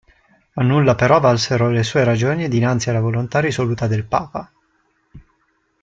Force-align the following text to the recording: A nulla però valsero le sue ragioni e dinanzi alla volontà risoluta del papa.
A 0.53 0.63
nulla 0.63 0.95
però 0.95 1.19
valsero 1.19 1.69
le 1.69 1.83
sue 1.83 2.03
ragioni 2.03 2.43
e 2.45 2.47
dinanzi 2.47 2.89
alla 2.89 3.01
volontà 3.01 3.39
risoluta 3.39 3.85
del 3.85 4.03
papa. 4.03 4.51